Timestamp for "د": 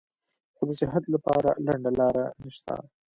0.69-0.71